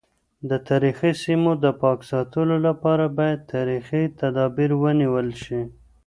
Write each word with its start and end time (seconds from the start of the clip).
د 0.49 0.51
تاریخي 0.67 1.11
سیمو 1.23 1.51
د 1.63 1.65
پاک 1.81 1.99
ساتلو 2.11 2.55
لپاره 2.67 3.05
باید 3.17 3.39
ځانګړي 3.51 4.03
تدابیر 4.19 4.71
ونیول 4.81 5.29
شي. 5.43 5.61